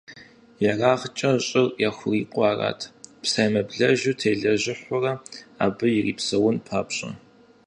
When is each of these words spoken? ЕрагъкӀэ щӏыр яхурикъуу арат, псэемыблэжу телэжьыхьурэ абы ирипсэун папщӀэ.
ЕрагъкӀэ 0.71 1.31
щӏыр 1.47 1.67
яхурикъуу 1.87 2.45
арат, 2.49 2.81
псэемыблэжу 3.21 4.17
телэжьыхьурэ 4.19 5.13
абы 5.65 5.85
ирипсэун 5.97 6.57
папщӀэ. 6.67 7.09